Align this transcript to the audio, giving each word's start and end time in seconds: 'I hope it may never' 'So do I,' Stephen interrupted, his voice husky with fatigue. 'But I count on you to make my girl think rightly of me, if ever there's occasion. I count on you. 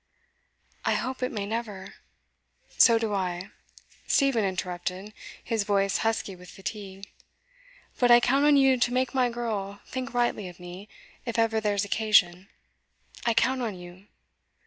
'I 0.83 0.95
hope 0.95 1.21
it 1.21 1.31
may 1.31 1.45
never' 1.45 1.93
'So 2.79 2.97
do 2.97 3.13
I,' 3.13 3.51
Stephen 4.07 4.43
interrupted, 4.43 5.13
his 5.43 5.63
voice 5.63 5.97
husky 5.99 6.35
with 6.35 6.49
fatigue. 6.49 7.07
'But 7.99 8.09
I 8.09 8.19
count 8.19 8.45
on 8.45 8.57
you 8.57 8.77
to 8.77 8.91
make 8.93 9.13
my 9.13 9.29
girl 9.29 9.79
think 9.85 10.11
rightly 10.15 10.47
of 10.47 10.59
me, 10.59 10.89
if 11.23 11.37
ever 11.37 11.61
there's 11.61 11.85
occasion. 11.85 12.49
I 13.27 13.35
count 13.35 13.61
on 13.61 13.75
you. 13.77 14.07